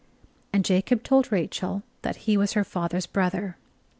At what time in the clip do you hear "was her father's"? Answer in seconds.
2.35-3.05